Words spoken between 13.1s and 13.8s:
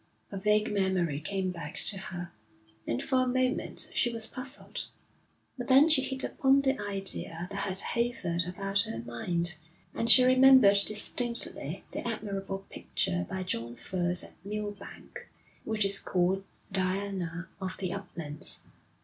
by John